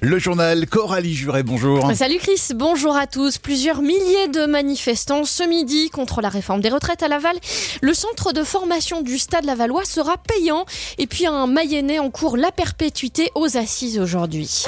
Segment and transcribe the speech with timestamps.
[0.00, 1.90] Le journal Coralie Juret, bonjour.
[1.92, 3.38] Salut Chris, bonjour à tous.
[3.38, 7.36] Plusieurs milliers de manifestants ce midi contre la réforme des retraites à Laval.
[7.80, 10.66] Le centre de formation du Stade Lavallois sera payant.
[10.98, 14.66] Et puis un Mayennais en cours la perpétuité aux assises aujourd'hui.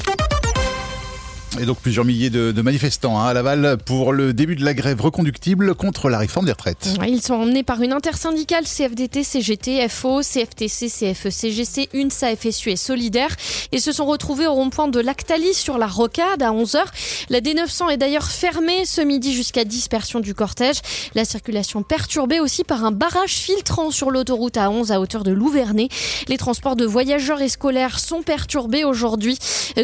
[1.59, 4.73] Et donc plusieurs milliers de, de manifestants hein, à Laval pour le début de la
[4.73, 6.89] grève reconductible contre la réforme des retraites.
[7.07, 12.77] Ils sont emmenés par une intersyndicale CFDT, CGT, FO, CFTC, CFE, CGC, UNSA, FSU et
[12.77, 13.35] Solidaire
[13.73, 16.85] et se sont retrouvés au rond-point de Lactalis sur la Rocade à 11h.
[17.31, 20.81] La D900 est d'ailleurs fermée ce midi jusqu'à dispersion du cortège.
[21.17, 25.33] La circulation perturbée aussi par un barrage filtrant sur l'autoroute à 11 à hauteur de
[25.33, 25.89] Louvernay.
[26.29, 29.37] Les transports de voyageurs et scolaires sont perturbés aujourd'hui.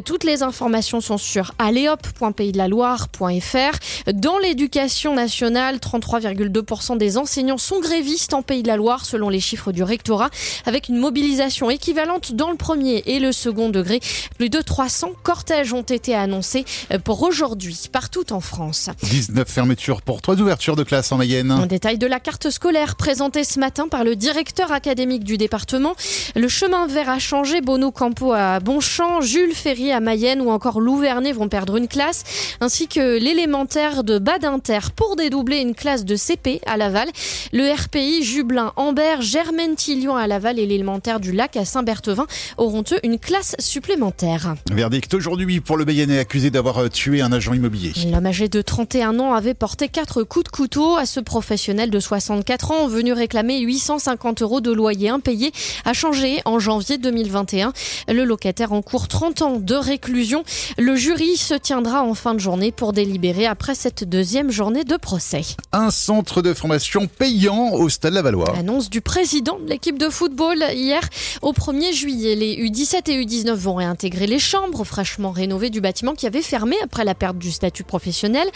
[0.05, 4.13] Toutes les informations sont sur aléop.paysdelaloire.fr.
[4.13, 9.41] Dans l'éducation nationale, 33,2% des enseignants sont grévistes en Pays de la Loire selon les
[9.41, 10.31] chiffres du rectorat,
[10.65, 14.01] avec une mobilisation équivalente dans le premier et le second degré.
[14.39, 16.65] Plus de 300 cortèges ont été annoncés
[17.05, 18.91] pour aujourd'hui partout en France.
[19.03, 21.51] 19 fermetures pour trois ouvertures de classe en Mayenne.
[21.51, 25.95] Un détail de la carte scolaire présentée ce matin par le directeur académique du département.
[26.35, 27.61] Le chemin vert a changé.
[27.61, 32.25] Bono Campo à Bonchamp, Jules Ferry à Mayenne ou encore Louvernay vont perdre une classe,
[32.61, 37.09] ainsi que l'élémentaire de Badinter pour dédoubler une classe de CP à Laval.
[37.53, 42.85] Le RPI Jublin, Ambert, Germaine Tillion à Laval et l'élémentaire du Lac à Saint-Berthevin auront
[42.93, 44.55] eux une classe supplémentaire.
[44.71, 47.93] Verdict aujourd'hui pour le Mayennais accusé d'avoir euh, tué un agent immobilier.
[48.11, 52.01] L'homme âgé de 31 ans avait porté quatre coups de couteau à ce professionnel de
[52.01, 55.53] 64 ans venu réclamer 850 euros de loyer impayé
[55.85, 57.73] a changé en janvier 2021.
[58.09, 60.45] Le locataire en cours 30 ans de réclusion.
[60.79, 64.97] Le jury se tiendra en fin de journée pour délibérer après cette deuxième journée de
[64.97, 65.43] procès.
[65.73, 68.57] Un centre de formation payant au Stade Lavallois.
[68.57, 71.01] Annonce du président de l'équipe de football hier
[71.43, 72.35] au 1er juillet.
[72.35, 76.77] Les U17 et U19 vont réintégrer les chambres fraîchement rénovées du bâtiment qui avait fermé
[76.83, 78.49] après la perte du statut professionnel.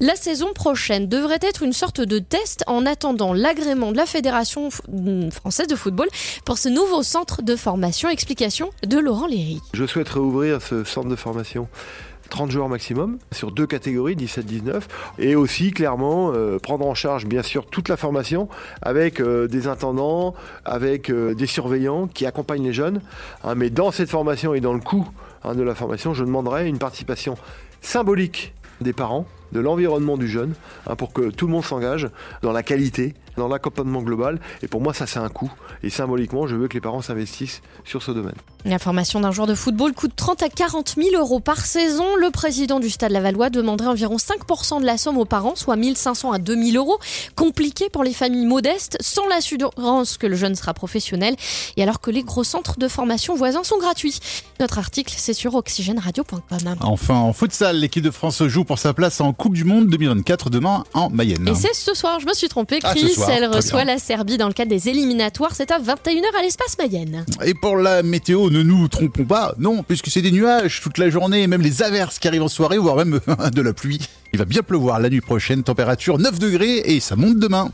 [0.00, 4.68] La saison prochaine devrait être une sorte de test en attendant l'agrément de la Fédération
[5.30, 6.08] française de football
[6.44, 8.08] pour ce nouveau centre de formation.
[8.08, 9.60] Explication de Laurent Léry.
[9.72, 11.68] Je souhaiterais ouvrir ce centre de formation
[12.28, 14.82] 30 joueurs maximum sur deux catégories, 17-19,
[15.18, 18.48] et aussi clairement euh, prendre en charge bien sûr toute la formation
[18.82, 20.34] avec euh, des intendants,
[20.64, 23.00] avec euh, des surveillants qui accompagnent les jeunes.
[23.44, 25.08] Hein, mais dans cette formation et dans le coût
[25.44, 27.36] hein, de la formation, je demanderai une participation
[27.80, 30.54] symbolique des parents, de l'environnement du jeune,
[30.86, 32.08] hein, pour que tout le monde s'engage
[32.42, 34.40] dans la qualité, dans l'accompagnement global.
[34.62, 35.50] Et pour moi, ça, c'est un coût.
[35.82, 38.34] Et symboliquement, je veux que les parents s'investissent sur ce domaine.
[38.64, 42.04] La formation d'un joueur de football coûte 30 à 40 000 euros par saison.
[42.16, 46.32] Le président du Stade Lavallois demanderait environ 5% de la somme aux parents, soit 1500
[46.32, 46.98] à 2000 euros.
[47.36, 51.36] Compliqué pour les familles modestes, sans l'assurance que le jeune sera professionnel,
[51.76, 54.18] et alors que les gros centres de formation voisins sont gratuits.
[54.60, 56.40] Notre article, c'est sur oxygèneradio.com.
[56.80, 60.50] Enfin, en futsal, l'équipe de France joue pour sa place en Coupe du Monde 2024
[60.50, 61.46] demain en Mayenne.
[61.48, 63.14] Et c'est ce soir, je me suis trompé, Ah, ce Chris.
[63.14, 65.52] soir, Elle reçoit la Serbie dans le cadre des éliminatoires.
[65.54, 67.24] C'est à 21h à l'espace Mayenne.
[67.44, 71.10] Et pour la météo, ne nous trompons pas, non, puisque c'est des nuages toute la
[71.10, 73.20] journée, et même les averses qui arrivent en soirée, voire même
[73.52, 74.00] de la pluie.
[74.32, 77.70] Il va bien pleuvoir la nuit prochaine, température 9 degrés, et ça monte demain.